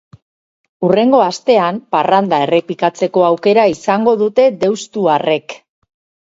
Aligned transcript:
Hurrengo 0.85 1.19
astean 1.25 1.77
parranda 1.95 2.39
errepikatzeko 2.45 3.27
aukera 3.29 3.67
izango 3.75 4.15
dute 4.23 4.49
deustuarrek. 4.65 5.57